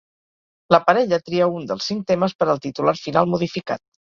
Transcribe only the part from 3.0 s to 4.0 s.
final modificat.